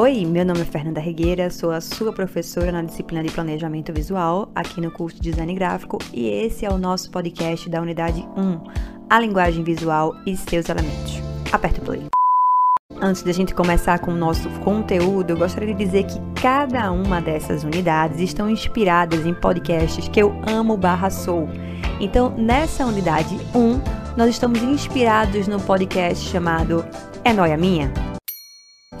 Oi, 0.00 0.24
meu 0.24 0.44
nome 0.44 0.60
é 0.60 0.64
Fernanda 0.64 1.00
Regueira, 1.00 1.50
sou 1.50 1.72
a 1.72 1.80
sua 1.80 2.12
professora 2.12 2.70
na 2.70 2.82
disciplina 2.82 3.20
de 3.20 3.32
Planejamento 3.32 3.92
Visual 3.92 4.48
aqui 4.54 4.80
no 4.80 4.92
curso 4.92 5.16
de 5.16 5.28
Design 5.28 5.52
Gráfico 5.54 5.98
e 6.14 6.28
esse 6.28 6.64
é 6.64 6.70
o 6.70 6.78
nosso 6.78 7.10
podcast 7.10 7.68
da 7.68 7.82
unidade 7.82 8.24
1, 8.36 8.60
a 9.10 9.18
linguagem 9.18 9.64
visual 9.64 10.14
e 10.24 10.36
seus 10.36 10.68
elementos. 10.68 11.20
Aperta 11.50 11.80
o 11.80 11.84
play. 11.84 12.06
Antes 13.00 13.24
da 13.24 13.32
gente 13.32 13.52
começar 13.52 13.98
com 13.98 14.12
o 14.12 14.16
nosso 14.16 14.48
conteúdo, 14.60 15.30
eu 15.30 15.36
gostaria 15.36 15.74
de 15.74 15.84
dizer 15.84 16.04
que 16.04 16.20
cada 16.40 16.92
uma 16.92 17.20
dessas 17.20 17.64
unidades 17.64 18.20
estão 18.20 18.48
inspiradas 18.48 19.26
em 19.26 19.34
podcasts 19.34 20.06
que 20.06 20.22
eu 20.22 20.32
amo 20.46 20.76
barra 20.76 21.10
sou. 21.10 21.48
Então, 21.98 22.32
nessa 22.38 22.86
unidade 22.86 23.36
1, 23.52 24.16
nós 24.16 24.30
estamos 24.30 24.62
inspirados 24.62 25.48
no 25.48 25.60
podcast 25.60 26.24
chamado 26.24 26.86
É 27.24 27.32
Noia 27.32 27.56
Minha? 27.56 28.07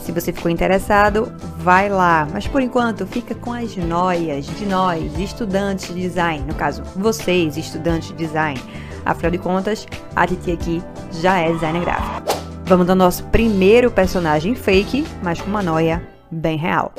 Se 0.08 0.12
você 0.12 0.32
ficou 0.32 0.50
interessado, 0.50 1.30
vai 1.58 1.90
lá. 1.90 2.26
Mas 2.32 2.46
por 2.46 2.62
enquanto, 2.62 3.06
fica 3.06 3.34
com 3.34 3.52
as 3.52 3.76
noias 3.76 4.46
de 4.46 4.64
nós, 4.64 5.18
estudantes 5.18 5.94
de 5.94 6.00
design. 6.00 6.42
No 6.46 6.54
caso, 6.54 6.82
vocês, 6.96 7.58
estudantes 7.58 8.08
de 8.08 8.14
design. 8.14 8.58
Afinal 9.04 9.30
de 9.30 9.36
contas, 9.36 9.86
a 10.16 10.26
Titi 10.26 10.50
aqui 10.50 10.82
já 11.12 11.40
é 11.40 11.52
designer 11.52 11.82
gráfico. 11.82 12.26
Vamos 12.64 12.88
ao 12.88 12.96
nosso 12.96 13.22
primeiro 13.24 13.90
personagem 13.90 14.54
fake, 14.54 15.04
mas 15.22 15.42
com 15.42 15.50
uma 15.50 15.62
noia 15.62 16.02
bem 16.30 16.56
real. 16.56 16.90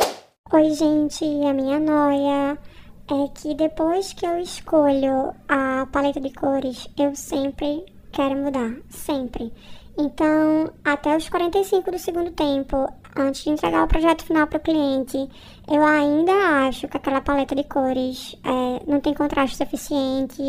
Oi, 0.53 0.69
gente, 0.75 1.25
a 1.25 1.51
minha 1.51 1.79
noia 1.79 2.59
é 3.09 3.27
que 3.33 3.55
depois 3.55 4.13
que 4.13 4.23
eu 4.23 4.37
escolho 4.37 5.33
a 5.47 5.87
paleta 5.91 6.21
de 6.21 6.31
cores, 6.31 6.87
eu 6.95 7.15
sempre 7.15 7.85
quero 8.11 8.37
mudar. 8.37 8.71
Sempre. 8.87 9.51
Então, 10.01 10.71
até 10.85 11.17
os 11.17 11.27
45 11.27 11.91
do 11.91 11.99
segundo 11.99 12.31
tempo, 12.31 12.87
antes 13.17 13.43
de 13.43 13.49
entregar 13.49 13.83
o 13.83 13.87
projeto 13.87 14.23
final 14.23 14.47
para 14.47 14.57
o 14.57 14.61
cliente, 14.61 15.17
eu 15.69 15.83
ainda 15.83 16.31
acho 16.67 16.87
que 16.87 16.95
aquela 16.95 17.19
paleta 17.19 17.53
de 17.53 17.65
cores 17.65 18.33
é, 18.45 18.89
não 18.89 19.01
tem 19.01 19.13
contraste 19.13 19.57
suficiente, 19.57 20.41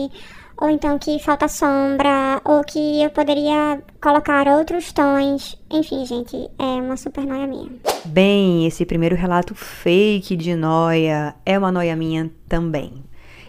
ou 0.56 0.70
então 0.70 0.96
que 1.00 1.18
falta 1.18 1.48
sombra, 1.48 2.40
ou 2.44 2.62
que 2.62 3.02
eu 3.02 3.10
poderia 3.10 3.82
colocar 4.00 4.46
outros 4.46 4.92
tons. 4.92 5.60
Enfim, 5.68 6.06
gente, 6.06 6.36
é 6.56 6.80
uma 6.80 6.96
super 6.96 7.26
noia 7.26 7.48
minha. 7.48 7.72
Bem, 8.04 8.68
esse 8.68 8.86
primeiro 8.86 9.16
relato 9.16 9.52
fake 9.56 10.36
de 10.36 10.54
noia 10.54 11.34
é 11.44 11.58
uma 11.58 11.72
noia 11.72 11.96
minha 11.96 12.30
também. 12.48 13.02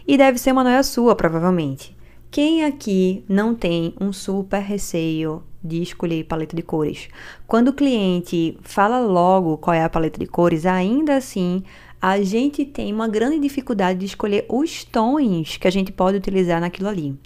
E 0.04 0.18
deve 0.18 0.36
ser 0.36 0.50
uma 0.50 0.64
noia 0.64 0.82
sua, 0.82 1.14
provavelmente. 1.14 1.96
Quem 2.28 2.64
aqui 2.64 3.24
não 3.28 3.54
tem 3.54 3.94
um 4.00 4.12
super 4.12 4.60
receio 4.60 5.44
de 5.62 5.82
escolher 5.82 6.24
paleta 6.24 6.56
de 6.56 6.62
cores? 6.62 7.08
Quando 7.46 7.68
o 7.68 7.72
cliente 7.72 8.58
fala 8.62 9.00
logo 9.00 9.58
qual 9.58 9.74
é 9.74 9.82
a 9.82 9.88
paleta 9.88 10.18
de 10.18 10.26
cores, 10.26 10.66
ainda 10.66 11.16
assim 11.16 11.62
a 12.00 12.20
gente 12.20 12.64
tem 12.64 12.92
uma 12.92 13.06
grande 13.06 13.38
dificuldade 13.38 14.00
de 14.00 14.06
escolher 14.06 14.44
os 14.48 14.82
tons 14.82 15.56
que 15.56 15.68
a 15.68 15.70
gente 15.70 15.92
pode 15.92 16.16
utilizar 16.16 16.60
naquilo 16.60 16.88
ali. 16.88 17.16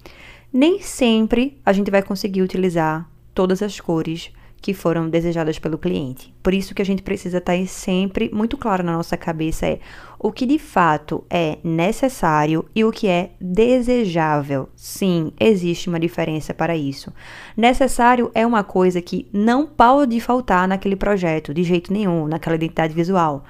Nem 0.53 0.81
sempre 0.81 1.59
a 1.65 1.73
gente 1.73 1.91
vai 1.91 2.03
conseguir 2.03 2.43
utilizar 2.43 3.09
todas 3.35 3.63
as 3.63 3.81
cores 3.81 4.31
que 4.67 4.75
foram 4.75 5.09
desejadas 5.09 5.61
pelo 5.61 5.79
cliente. 5.79 6.35
Por 6.43 6.53
isso 6.53 6.75
que 6.75 6.83
a 6.83 6.85
gente 6.85 7.01
precisa 7.01 7.39
estar 7.39 7.57
sempre 7.69 8.29
muito 8.33 8.57
claro 8.57 8.83
na 8.83 8.95
nossa 8.95 9.17
cabeça 9.17 9.65
é 9.65 9.79
o 10.19 10.33
que 10.33 10.45
de 10.45 10.59
fato 10.59 11.23
é 11.31 11.59
necessário 11.63 12.65
e 12.75 12.85
o 12.85 12.91
que 12.91 13.07
é 13.07 13.31
desejável. 13.41 14.69
Sim, 14.75 15.31
existe 15.39 15.89
uma 15.89 16.01
diferença 16.01 16.53
para 16.53 16.77
isso. 16.77 17.13
Necessário 17.57 18.29
é 18.35 18.45
uma 18.45 18.65
coisa 18.65 19.01
que 19.01 19.29
não 19.33 19.69
pode 19.69 20.21
faltar 20.21 20.67
naquele 20.67 20.97
projeto 20.97 21.55
de 21.55 21.63
jeito 21.63 21.93
nenhum, 21.93 22.27
naquela 22.27 22.57
identidade 22.57 22.93
visual. 22.93 23.45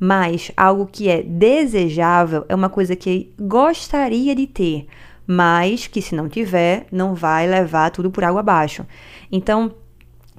Mas 0.00 0.50
algo 0.56 0.84
que 0.90 1.08
é 1.08 1.22
desejável 1.22 2.44
é 2.48 2.56
uma 2.56 2.68
coisa 2.68 2.96
que 2.96 3.32
gostaria 3.38 4.34
de 4.34 4.48
ter, 4.48 4.88
mas 5.28 5.86
que 5.86 6.02
se 6.02 6.16
não 6.16 6.28
tiver, 6.28 6.88
não 6.90 7.14
vai 7.14 7.46
levar 7.46 7.92
tudo 7.92 8.10
por 8.10 8.24
água 8.24 8.40
abaixo. 8.40 8.84
Então, 9.30 9.72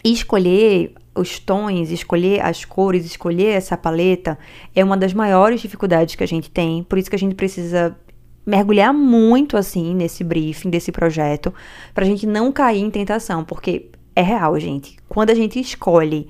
escolher 0.03 0.93
os 1.15 1.39
tons, 1.39 1.89
escolher 1.89 2.41
as 2.41 2.63
cores, 2.63 3.05
escolher 3.05 3.49
essa 3.49 3.75
paleta 3.75 4.37
é 4.75 4.83
uma 4.83 4.95
das 4.95 5.13
maiores 5.13 5.61
dificuldades 5.61 6.15
que 6.15 6.23
a 6.23 6.27
gente 6.27 6.49
tem. 6.49 6.83
Por 6.83 6.97
isso 6.97 7.09
que 7.09 7.15
a 7.15 7.19
gente 7.19 7.35
precisa 7.35 7.97
mergulhar 8.45 8.93
muito 8.93 9.57
assim 9.57 9.93
nesse 9.93 10.23
briefing 10.23 10.69
desse 10.69 10.91
projeto 10.91 11.53
para 11.93 12.05
a 12.05 12.07
gente 12.07 12.25
não 12.25 12.51
cair 12.51 12.81
em 12.81 12.89
tentação, 12.89 13.43
porque 13.43 13.89
é 14.15 14.21
real, 14.21 14.57
gente. 14.59 14.97
Quando 15.09 15.31
a 15.31 15.35
gente 15.35 15.59
escolhe 15.59 16.29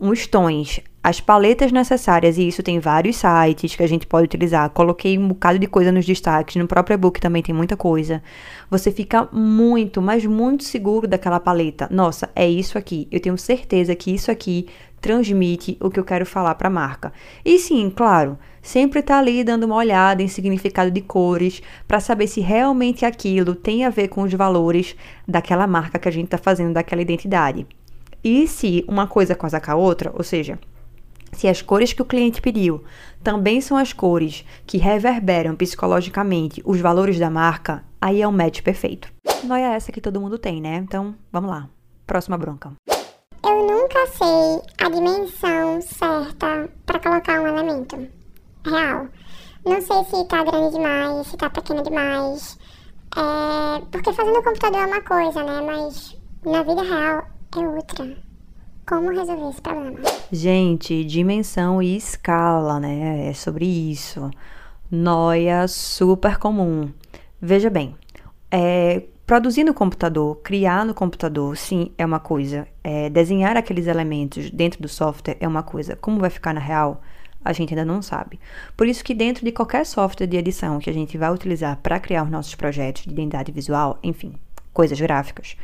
uns 0.00 0.26
tons, 0.26 0.80
as 1.02 1.20
paletas 1.20 1.70
necessárias, 1.70 2.38
e 2.38 2.48
isso 2.48 2.62
tem 2.62 2.78
vários 2.78 3.16
sites 3.16 3.76
que 3.76 3.82
a 3.82 3.86
gente 3.86 4.06
pode 4.06 4.24
utilizar. 4.24 4.70
Coloquei 4.70 5.18
um 5.18 5.28
bocado 5.28 5.58
de 5.58 5.66
coisa 5.66 5.92
nos 5.92 6.06
destaques, 6.06 6.56
no 6.56 6.66
próprio 6.66 6.94
e-book 6.94 7.20
também 7.20 7.42
tem 7.42 7.54
muita 7.54 7.76
coisa. 7.76 8.22
Você 8.70 8.90
fica 8.90 9.28
muito, 9.30 10.00
mas 10.00 10.24
muito 10.24 10.64
seguro 10.64 11.06
daquela 11.06 11.38
paleta. 11.38 11.88
Nossa, 11.90 12.30
é 12.34 12.48
isso 12.48 12.78
aqui. 12.78 13.06
Eu 13.12 13.20
tenho 13.20 13.36
certeza 13.36 13.94
que 13.94 14.14
isso 14.14 14.30
aqui 14.30 14.66
transmite 15.00 15.76
o 15.82 15.90
que 15.90 16.00
eu 16.00 16.04
quero 16.04 16.24
falar 16.24 16.54
para 16.54 16.68
a 16.68 16.70
marca. 16.70 17.12
E 17.44 17.58
sim, 17.58 17.92
claro, 17.94 18.38
sempre 18.62 19.02
tá 19.02 19.18
ali 19.18 19.44
dando 19.44 19.64
uma 19.64 19.76
olhada 19.76 20.22
em 20.22 20.28
significado 20.28 20.90
de 20.90 21.02
cores 21.02 21.60
para 21.86 22.00
saber 22.00 22.26
se 22.26 22.40
realmente 22.40 23.04
aquilo 23.04 23.54
tem 23.54 23.84
a 23.84 23.90
ver 23.90 24.08
com 24.08 24.22
os 24.22 24.32
valores 24.32 24.96
daquela 25.28 25.66
marca 25.66 25.98
que 25.98 26.08
a 26.08 26.10
gente 26.10 26.24
está 26.24 26.38
fazendo, 26.38 26.72
daquela 26.72 27.02
identidade. 27.02 27.66
E 28.24 28.48
se 28.48 28.82
uma 28.88 29.06
coisa 29.06 29.34
casa 29.34 29.60
com 29.60 29.70
a 29.70 29.74
outra, 29.74 30.10
ou 30.14 30.24
seja, 30.24 30.58
se 31.34 31.46
as 31.46 31.60
cores 31.60 31.92
que 31.92 32.00
o 32.00 32.06
cliente 32.06 32.40
pediu 32.40 32.82
também 33.22 33.60
são 33.60 33.76
as 33.76 33.92
cores 33.92 34.46
que 34.66 34.78
reverberam 34.78 35.54
psicologicamente 35.54 36.62
os 36.64 36.80
valores 36.80 37.18
da 37.18 37.28
marca, 37.28 37.84
aí 38.00 38.22
é 38.22 38.26
um 38.26 38.32
match 38.32 38.62
perfeito. 38.62 39.12
Não 39.42 39.54
é 39.54 39.74
essa 39.74 39.92
que 39.92 40.00
todo 40.00 40.20
mundo 40.20 40.38
tem, 40.38 40.58
né? 40.58 40.76
Então, 40.76 41.14
vamos 41.30 41.50
lá. 41.50 41.68
Próxima 42.06 42.38
bronca. 42.38 42.72
Eu 43.44 43.66
nunca 43.66 44.06
sei 44.06 44.62
a 44.78 44.88
dimensão 44.88 45.82
certa 45.82 46.70
para 46.86 47.00
colocar 47.00 47.42
um 47.42 47.46
elemento. 47.46 48.08
Real. 48.64 49.08
Não 49.66 49.80
sei 49.82 50.04
se 50.04 50.24
tá 50.28 50.44
grande 50.44 50.76
demais, 50.76 51.26
se 51.26 51.36
tá 51.36 51.50
pequeno 51.50 51.82
demais. 51.82 52.58
É... 53.16 53.84
Porque 53.90 54.12
fazer 54.14 54.32
no 54.32 54.42
computador 54.42 54.80
é 54.80 54.86
uma 54.86 55.02
coisa, 55.02 55.42
né? 55.42 55.60
Mas 55.60 56.16
na 56.42 56.62
vida 56.62 56.82
real 56.82 57.33
é 57.60 57.68
outra. 57.68 58.16
Como 58.86 59.10
resolver 59.10 59.48
esse 59.48 59.62
problema? 59.62 59.98
Gente, 60.30 61.04
dimensão 61.04 61.82
e 61.82 61.96
escala, 61.96 62.78
né? 62.78 63.28
É 63.28 63.32
sobre 63.32 63.64
isso. 63.64 64.30
Noia 64.90 65.66
super 65.66 66.36
comum. 66.36 66.92
Veja 67.40 67.70
bem, 67.70 67.94
é, 68.50 69.02
produzir 69.26 69.64
no 69.64 69.72
computador, 69.72 70.36
criar 70.42 70.84
no 70.84 70.94
computador, 70.94 71.56
sim, 71.56 71.90
é 71.96 72.04
uma 72.04 72.20
coisa. 72.20 72.68
É, 72.82 73.08
desenhar 73.08 73.56
aqueles 73.56 73.86
elementos 73.86 74.50
dentro 74.50 74.82
do 74.82 74.88
software 74.88 75.36
é 75.40 75.48
uma 75.48 75.62
coisa. 75.62 75.96
Como 75.96 76.20
vai 76.20 76.30
ficar 76.30 76.52
na 76.52 76.60
real? 76.60 77.00
A 77.44 77.52
gente 77.52 77.74
ainda 77.74 77.84
não 77.84 78.00
sabe. 78.00 78.38
Por 78.76 78.86
isso 78.86 79.04
que 79.04 79.14
dentro 79.14 79.44
de 79.44 79.52
qualquer 79.52 79.84
software 79.84 80.26
de 80.26 80.36
edição 80.36 80.78
que 80.78 80.88
a 80.88 80.92
gente 80.92 81.18
vai 81.18 81.30
utilizar 81.30 81.78
para 81.82 82.00
criar 82.00 82.24
os 82.24 82.30
nossos 82.30 82.54
projetos 82.54 83.02
de 83.02 83.10
identidade 83.10 83.52
visual, 83.52 83.98
enfim, 84.02 84.34
coisas 84.74 85.00
gráficas, 85.00 85.56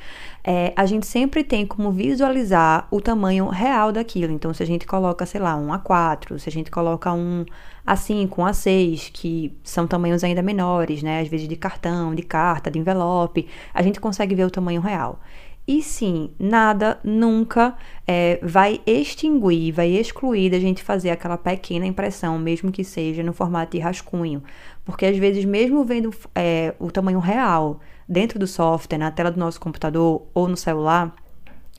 é, 0.42 0.72
a 0.74 0.86
gente 0.86 1.06
sempre 1.06 1.44
tem 1.44 1.66
como 1.66 1.90
visualizar 1.90 2.86
o 2.90 3.00
tamanho 3.00 3.48
real 3.48 3.92
daquilo. 3.92 4.32
Então, 4.32 4.54
se 4.54 4.62
a 4.62 4.66
gente 4.66 4.86
coloca, 4.86 5.26
sei 5.26 5.40
lá, 5.40 5.54
um 5.56 5.68
A4, 5.68 6.38
se 6.38 6.48
a 6.48 6.52
gente 6.52 6.70
coloca 6.70 7.12
um 7.12 7.44
A5, 7.86 8.38
um 8.38 8.44
A6, 8.44 9.10
que 9.12 9.52
são 9.62 9.86
tamanhos 9.86 10.24
ainda 10.24 10.40
menores, 10.40 11.02
né? 11.02 11.20
Às 11.20 11.28
vezes 11.28 11.46
de 11.48 11.56
cartão, 11.56 12.14
de 12.14 12.22
carta, 12.22 12.70
de 12.70 12.78
envelope, 12.78 13.46
a 13.74 13.82
gente 13.82 14.00
consegue 14.00 14.34
ver 14.34 14.44
o 14.44 14.50
tamanho 14.50 14.80
real. 14.80 15.20
E 15.68 15.82
sim, 15.82 16.30
nada 16.38 16.98
nunca 17.04 17.76
é, 18.06 18.40
vai 18.42 18.80
extinguir, 18.86 19.72
vai 19.72 19.90
excluir 19.90 20.50
da 20.50 20.58
gente 20.58 20.82
fazer 20.82 21.10
aquela 21.10 21.36
pequena 21.36 21.86
impressão, 21.86 22.38
mesmo 22.38 22.72
que 22.72 22.82
seja 22.82 23.22
no 23.22 23.32
formato 23.32 23.76
de 23.76 23.78
rascunho. 23.78 24.42
Porque 24.84 25.06
às 25.06 25.16
vezes, 25.16 25.44
mesmo 25.44 25.84
vendo 25.84 26.12
é, 26.34 26.74
o 26.78 26.90
tamanho 26.90 27.18
real 27.18 27.78
dentro 28.10 28.40
do 28.40 28.46
software, 28.46 28.98
na 28.98 29.12
tela 29.12 29.30
do 29.30 29.38
nosso 29.38 29.60
computador 29.60 30.26
ou 30.34 30.48
no 30.48 30.56
celular, 30.56 31.14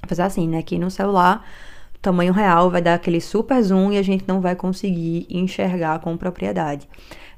apesar 0.01 0.27
assim, 0.27 0.47
né? 0.47 0.63
Que 0.63 0.79
no 0.79 0.89
celular, 0.89 1.45
tamanho 2.01 2.31
real 2.31 2.71
vai 2.71 2.81
dar 2.81 2.93
aquele 2.93 3.19
super 3.19 3.61
zoom 3.61 3.91
e 3.91 3.97
a 3.97 4.01
gente 4.01 4.23
não 4.25 4.39
vai 4.39 4.55
conseguir 4.55 5.27
enxergar 5.29 5.99
com 5.99 6.15
propriedade. 6.15 6.87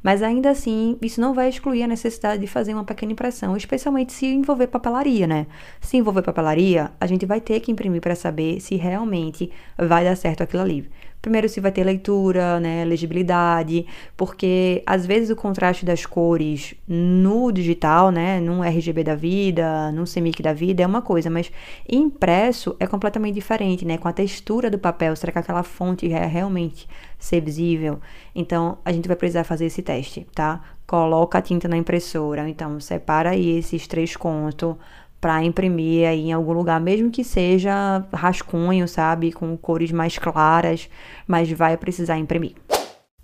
Mas 0.03 0.21
ainda 0.21 0.49
assim, 0.49 0.97
isso 1.01 1.21
não 1.21 1.33
vai 1.33 1.47
excluir 1.47 1.81
a 1.81 1.87
necessidade 1.87 2.41
de 2.41 2.47
fazer 2.47 2.73
uma 2.73 2.83
pequena 2.83 3.13
impressão, 3.13 3.55
especialmente 3.55 4.11
se 4.11 4.25
envolver 4.25 4.67
papelaria, 4.67 5.25
né? 5.25 5.47
Se 5.79 5.95
envolver 5.95 6.21
papelaria, 6.21 6.91
a 6.99 7.07
gente 7.07 7.25
vai 7.25 7.39
ter 7.39 7.61
que 7.61 7.71
imprimir 7.71 8.01
para 8.01 8.13
saber 8.13 8.59
se 8.59 8.75
realmente 8.75 9.49
vai 9.77 10.03
dar 10.03 10.17
certo 10.17 10.43
aquilo 10.43 10.61
ali. 10.61 10.89
Primeiro, 11.23 11.47
se 11.47 11.61
vai 11.61 11.71
ter 11.71 11.85
leitura, 11.85 12.59
né, 12.59 12.83
legibilidade, 12.83 13.85
porque 14.17 14.83
às 14.85 15.05
vezes 15.05 15.29
o 15.29 15.37
contraste 15.37 15.85
das 15.85 16.05
cores 16.05 16.75
no 16.85 17.49
digital, 17.49 18.11
né, 18.11 18.41
num 18.41 18.61
RGB 18.61 19.05
da 19.05 19.15
vida, 19.15 19.89
num 19.93 20.03
CMYK 20.03 20.43
da 20.43 20.51
vida 20.51 20.83
é 20.83 20.85
uma 20.85 21.01
coisa, 21.01 21.29
mas 21.29 21.49
impresso 21.89 22.75
é 22.77 22.85
completamente 22.85 23.35
diferente, 23.35 23.85
né, 23.85 23.97
com 23.97 24.09
a 24.09 24.11
textura 24.11 24.69
do 24.69 24.77
papel, 24.77 25.15
será 25.15 25.31
que 25.31 25.39
aquela 25.39 25.63
fonte 25.63 26.11
é 26.11 26.25
realmente 26.25 26.89
ser 27.23 27.41
visível? 27.41 27.99
Então, 28.35 28.77
a 28.83 28.91
gente 28.91 29.07
vai 29.07 29.15
precisar 29.15 29.43
fazer 29.43 29.65
esse 29.65 29.81
teste, 29.81 30.27
tá? 30.33 30.61
Coloca 30.85 31.37
a 31.37 31.41
tinta 31.41 31.67
na 31.67 31.77
impressora, 31.77 32.47
então 32.49 32.79
separa 32.79 33.31
aí 33.31 33.57
esses 33.57 33.87
três 33.87 34.15
contos, 34.15 34.75
para 35.21 35.41
imprimir 35.41 36.05
aí 36.05 36.27
em 36.27 36.33
algum 36.33 36.51
lugar, 36.51 36.81
mesmo 36.81 37.09
que 37.09 37.23
seja 37.23 38.05
rascunho, 38.13 38.85
sabe, 38.89 39.31
com 39.31 39.55
cores 39.55 39.89
mais 39.89 40.17
claras, 40.17 40.89
mas 41.25 41.49
vai 41.49 41.77
precisar 41.77 42.17
imprimir. 42.17 42.55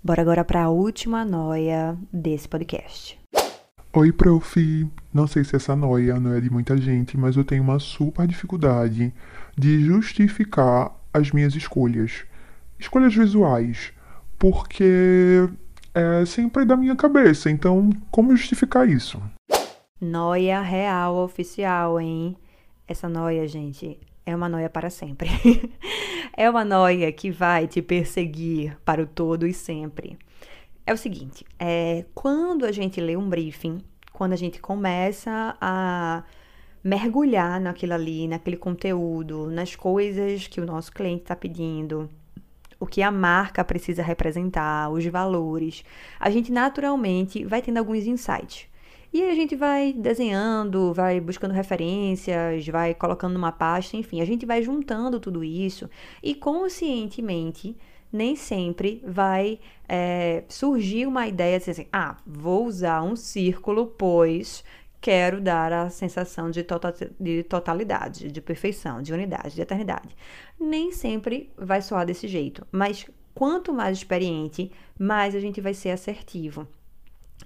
Bora 0.02 0.22
agora 0.22 0.42
para 0.42 0.62
a 0.62 0.70
última 0.70 1.26
noia 1.26 1.94
desse 2.10 2.48
podcast. 2.48 3.20
Oi, 3.92 4.12
prof. 4.12 4.88
Não 5.12 5.26
sei 5.26 5.44
se 5.44 5.56
essa 5.56 5.76
noia 5.76 6.18
não 6.18 6.32
é 6.32 6.40
de 6.40 6.48
muita 6.48 6.74
gente, 6.78 7.18
mas 7.18 7.36
eu 7.36 7.44
tenho 7.44 7.62
uma 7.62 7.78
super 7.78 8.26
dificuldade 8.26 9.12
de 9.58 9.84
justificar 9.84 10.96
as 11.12 11.30
minhas 11.32 11.54
escolhas. 11.54 12.24
Escolhas 12.80 13.14
visuais. 13.14 13.92
Porque 14.38 15.46
é 15.94 16.24
sempre 16.24 16.64
da 16.64 16.76
minha 16.76 16.96
cabeça. 16.96 17.50
Então, 17.50 17.90
como 18.10 18.34
justificar 18.34 18.88
isso? 18.88 19.22
Noia 20.00 20.62
real 20.62 21.16
oficial, 21.16 22.00
hein? 22.00 22.36
Essa 22.88 23.08
noia, 23.08 23.46
gente, 23.46 24.00
é 24.24 24.34
uma 24.34 24.48
noia 24.48 24.70
para 24.70 24.88
sempre. 24.88 25.28
é 26.36 26.48
uma 26.48 26.64
noia 26.64 27.12
que 27.12 27.30
vai 27.30 27.66
te 27.66 27.82
perseguir 27.82 28.78
para 28.84 29.02
o 29.02 29.06
todo 29.06 29.46
e 29.46 29.52
sempre. 29.52 30.18
É 30.86 30.92
o 30.92 30.96
seguinte, 30.96 31.44
é, 31.58 32.06
quando 32.14 32.64
a 32.64 32.72
gente 32.72 33.00
lê 33.00 33.16
um 33.16 33.28
briefing, 33.28 33.78
quando 34.12 34.32
a 34.32 34.36
gente 34.36 34.58
começa 34.60 35.56
a 35.60 36.24
mergulhar 36.82 37.60
naquilo 37.60 37.92
ali, 37.92 38.26
naquele 38.26 38.56
conteúdo, 38.56 39.50
nas 39.50 39.76
coisas 39.76 40.46
que 40.48 40.60
o 40.60 40.66
nosso 40.66 40.90
cliente 40.92 41.22
está 41.22 41.36
pedindo, 41.36 42.08
o 42.80 42.86
que 42.86 43.02
a 43.02 43.10
marca 43.10 43.62
precisa 43.62 44.02
representar, 44.02 44.90
os 44.90 45.04
valores, 45.06 45.84
a 46.18 46.30
gente 46.30 46.50
naturalmente 46.50 47.44
vai 47.44 47.60
tendo 47.60 47.76
alguns 47.76 48.06
insights. 48.06 48.66
E 49.12 49.22
aí 49.22 49.30
a 49.30 49.34
gente 49.34 49.54
vai 49.54 49.92
desenhando, 49.92 50.94
vai 50.94 51.20
buscando 51.20 51.52
referências, 51.52 52.66
vai 52.68 52.94
colocando 52.94 53.34
numa 53.34 53.52
pasta, 53.52 53.96
enfim, 53.96 54.20
a 54.20 54.24
gente 54.24 54.46
vai 54.46 54.62
juntando 54.62 55.20
tudo 55.20 55.44
isso 55.44 55.90
e 56.22 56.34
conscientemente 56.34 57.76
nem 58.12 58.34
sempre 58.34 59.02
vai 59.06 59.58
é, 59.88 60.44
surgir 60.48 61.06
uma 61.06 61.26
ideia 61.26 61.58
de 61.58 61.70
assim, 61.70 61.86
ah, 61.92 62.16
vou 62.26 62.66
usar 62.66 63.02
um 63.02 63.14
círculo, 63.14 63.86
pois 63.86 64.64
quero 65.00 65.40
dar 65.40 65.72
a 65.72 65.90
sensação 65.90 66.50
de, 66.50 66.62
total, 66.62 66.92
de 67.18 67.42
totalidade, 67.44 68.30
de 68.30 68.40
perfeição, 68.40 69.00
de 69.00 69.12
unidade, 69.12 69.54
de 69.54 69.62
eternidade. 69.62 70.14
Nem 70.58 70.92
sempre 70.92 71.52
vai 71.56 71.80
soar 71.80 72.04
desse 72.04 72.28
jeito, 72.28 72.66
mas 72.70 73.06
quanto 73.34 73.72
mais 73.72 73.98
experiente, 73.98 74.70
mais 74.98 75.34
a 75.34 75.40
gente 75.40 75.60
vai 75.60 75.72
ser 75.72 75.90
assertivo. 75.90 76.66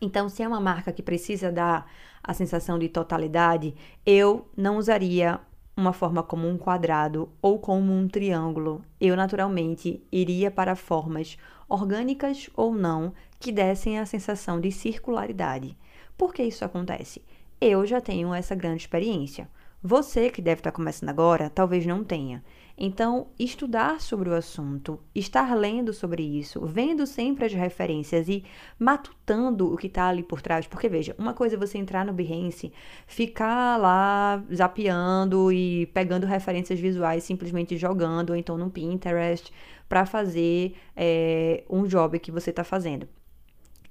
Então, 0.00 0.28
se 0.28 0.42
é 0.42 0.48
uma 0.48 0.60
marca 0.60 0.92
que 0.92 1.02
precisa 1.02 1.52
dar 1.52 1.88
a 2.22 2.34
sensação 2.34 2.78
de 2.78 2.88
totalidade, 2.88 3.74
eu 4.04 4.48
não 4.56 4.76
usaria 4.78 5.40
uma 5.76 5.92
forma 5.92 6.22
como 6.22 6.48
um 6.48 6.56
quadrado 6.56 7.28
ou 7.40 7.58
como 7.58 7.92
um 7.92 8.08
triângulo. 8.08 8.82
Eu 9.00 9.16
naturalmente 9.16 10.02
iria 10.10 10.50
para 10.50 10.74
formas 10.74 11.36
orgânicas 11.68 12.50
ou 12.56 12.74
não 12.74 13.12
que 13.38 13.52
dessem 13.52 13.98
a 13.98 14.06
sensação 14.06 14.60
de 14.60 14.70
circularidade. 14.72 15.76
Por 16.16 16.32
que 16.32 16.42
isso 16.42 16.64
acontece? 16.64 17.22
Eu 17.60 17.86
já 17.86 18.00
tenho 18.00 18.34
essa 18.34 18.54
grande 18.54 18.82
experiência. 18.82 19.48
Você 19.86 20.30
que 20.30 20.40
deve 20.40 20.60
estar 20.60 20.72
começando 20.72 21.10
agora, 21.10 21.50
talvez 21.50 21.84
não 21.84 22.02
tenha. 22.02 22.42
Então, 22.76 23.28
estudar 23.38 24.00
sobre 24.00 24.30
o 24.30 24.34
assunto, 24.34 24.98
estar 25.14 25.54
lendo 25.54 25.92
sobre 25.92 26.22
isso, 26.22 26.64
vendo 26.66 27.06
sempre 27.06 27.44
as 27.44 27.52
referências 27.52 28.26
e 28.26 28.42
matutando 28.78 29.72
o 29.72 29.76
que 29.76 29.86
está 29.86 30.08
ali 30.08 30.22
por 30.22 30.40
trás. 30.40 30.66
Porque, 30.66 30.88
veja, 30.88 31.14
uma 31.18 31.34
coisa 31.34 31.54
é 31.54 31.58
você 31.58 31.76
entrar 31.76 32.04
no 32.04 32.14
Behance, 32.14 32.72
ficar 33.06 33.76
lá 33.76 34.42
zapeando 34.52 35.52
e 35.52 35.86
pegando 35.92 36.26
referências 36.26 36.80
visuais, 36.80 37.22
simplesmente 37.22 37.76
jogando, 37.76 38.30
ou 38.30 38.36
então 38.36 38.56
no 38.56 38.70
Pinterest, 38.70 39.52
para 39.86 40.06
fazer 40.06 40.74
é, 40.96 41.62
um 41.68 41.86
job 41.86 42.18
que 42.18 42.32
você 42.32 42.48
está 42.48 42.64
fazendo. 42.64 43.06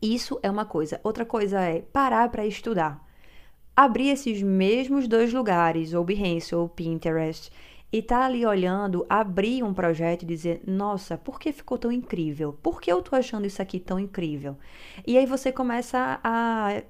Isso 0.02 0.40
é 0.42 0.50
uma 0.50 0.66
coisa. 0.66 1.00
Outra 1.04 1.24
coisa 1.24 1.62
é 1.62 1.82
parar 1.82 2.30
para 2.30 2.46
estudar. 2.46 3.13
Abrir 3.76 4.10
esses 4.10 4.42
mesmos 4.42 5.08
dois 5.08 5.34
lugares, 5.34 5.94
ou 5.94 6.04
Behance 6.04 6.54
ou 6.54 6.70
Pinterest, 6.70 7.52
e 7.92 8.02
tá 8.02 8.26
ali 8.26 8.44
olhando, 8.46 9.06
abrir 9.08 9.64
um 9.64 9.74
projeto 9.74 10.24
e 10.24 10.26
dizer: 10.26 10.62
Nossa, 10.66 11.18
por 11.18 11.40
que 11.40 11.52
ficou 11.52 11.78
tão 11.78 11.92
incrível? 11.92 12.54
Por 12.54 12.82
que 12.82 12.92
eu 12.92 13.02
tô 13.02 13.16
achando 13.16 13.46
isso 13.46 13.62
aqui 13.62 13.80
tão 13.80 14.00
incrível? 14.00 14.58
E 15.06 15.18
aí 15.18 15.26
você 15.26 15.52
começa 15.52 16.20
a 16.24 16.82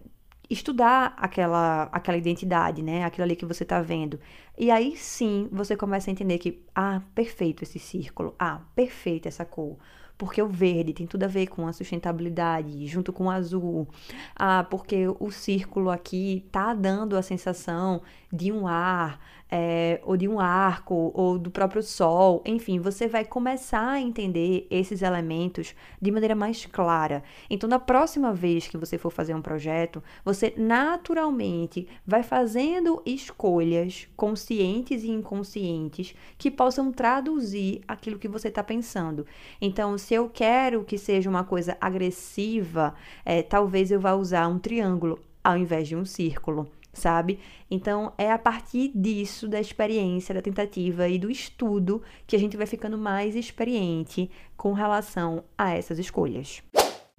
estudar 0.50 1.14
aquela, 1.18 1.84
aquela 1.92 2.18
identidade, 2.18 2.82
né? 2.82 3.04
Aquilo 3.04 3.24
ali 3.24 3.36
que 3.36 3.46
você 3.46 3.66
tá 3.66 3.82
vendo. 3.82 4.20
E 4.58 4.72
aí 4.72 4.96
sim 4.96 5.50
você 5.52 5.76
começa 5.76 6.10
a 6.10 6.14
entender 6.14 6.38
que, 6.38 6.64
ah, 6.74 7.02
perfeito 7.14 7.64
esse 7.64 7.80
círculo, 7.80 8.34
ah, 8.40 8.62
perfeita 8.76 9.28
essa 9.28 9.44
cor 9.46 9.78
porque 10.24 10.42
o 10.42 10.48
verde 10.48 10.94
tem 10.94 11.06
tudo 11.06 11.24
a 11.24 11.28
ver 11.28 11.48
com 11.48 11.68
a 11.68 11.74
sustentabilidade, 11.74 12.88
junto 12.88 13.12
com 13.12 13.26
o 13.26 13.30
azul. 13.30 13.86
Ah, 14.34 14.66
porque 14.70 15.06
o 15.20 15.30
círculo 15.32 15.90
aqui 15.90 16.46
tá 16.50 16.74
dando 16.74 17.18
a 17.18 17.22
sensação 17.22 18.02
de 18.32 18.50
um 18.50 18.66
ar, 18.66 19.20
é, 19.56 20.02
ou 20.04 20.18
de 20.18 20.28
um 20.28 20.40
arco, 20.40 21.12
ou 21.14 21.38
do 21.38 21.52
próprio 21.52 21.84
sol. 21.84 22.42
Enfim, 22.44 22.80
você 22.80 23.08
vai 23.08 23.24
começar 23.24 23.88
a 23.88 24.02
entender 24.02 24.66
esses 24.72 25.04
elementos 25.04 25.76
de 26.02 26.10
maneira 26.10 26.34
mais 26.34 26.66
clara. 26.66 27.24
Então, 27.48 27.70
na 27.70 27.78
próxima 27.78 28.34
vez 28.34 28.68
que 28.68 28.78
você 28.78 28.98
for 28.98 29.12
fazer 29.12 29.36
um 29.36 29.44
projeto, 29.44 30.02
você 30.26 30.56
naturalmente 30.58 31.88
vai 32.04 32.24
fazendo 32.24 33.00
escolhas 33.06 34.08
conscientes 34.18 35.04
e 35.04 35.12
inconscientes 35.12 36.16
que 36.36 36.50
possam 36.50 36.92
traduzir 36.92 37.82
aquilo 37.88 38.18
que 38.18 38.28
você 38.28 38.48
está 38.48 38.64
pensando. 38.64 39.24
Então, 39.62 40.00
se 40.00 40.16
eu 40.16 40.32
quero 40.34 40.84
que 40.84 40.98
seja 40.98 41.30
uma 41.30 41.44
coisa 41.44 41.78
agressiva, 41.80 42.96
é, 43.24 43.44
talvez 43.44 43.92
eu 43.92 44.00
vá 44.00 44.14
usar 44.14 44.48
um 44.48 44.58
triângulo 44.58 45.20
ao 45.44 45.56
invés 45.56 45.88
de 45.88 45.96
um 45.96 46.06
círculo 46.06 46.68
sabe? 46.94 47.40
Então 47.70 48.14
é 48.18 48.32
a 48.32 48.38
partir 48.38 48.92
disso, 48.94 49.48
da 49.48 49.60
experiência, 49.60 50.34
da 50.34 50.42
tentativa 50.42 51.10
e 51.10 51.18
do 51.18 51.30
estudo 51.30 52.02
que 52.28 52.36
a 52.36 52.40
gente 52.40 52.56
vai 52.56 52.68
ficando 52.68 52.98
mais 52.98 53.36
experiente 53.36 54.30
com 54.56 54.74
relação 54.74 55.44
a 55.58 55.72
essas 55.72 56.00
escolhas. 56.00 56.62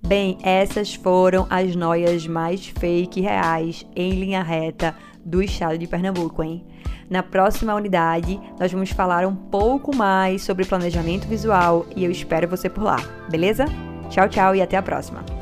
Bem, 0.06 0.38
essas 0.42 0.94
foram 0.94 1.46
as 1.48 1.74
noias 1.74 2.26
mais 2.26 2.66
fake 2.66 3.20
reais 3.20 3.86
em 3.96 4.12
linha 4.12 4.42
reta 4.42 4.94
do 5.24 5.42
estado 5.42 5.78
de 5.78 5.86
Pernambuco, 5.86 6.42
hein? 6.42 6.64
Na 7.08 7.22
próxima 7.22 7.74
unidade, 7.74 8.40
nós 8.58 8.70
vamos 8.70 8.90
falar 8.90 9.26
um 9.26 9.34
pouco 9.34 9.94
mais 9.94 10.42
sobre 10.42 10.64
planejamento 10.64 11.26
visual 11.26 11.86
e 11.96 12.04
eu 12.04 12.10
espero 12.10 12.48
você 12.48 12.68
por 12.68 12.82
lá, 12.82 12.96
beleza? 13.30 13.64
Tchau, 14.10 14.28
tchau 14.28 14.54
e 14.54 14.62
até 14.62 14.76
a 14.76 14.82
próxima! 14.82 15.33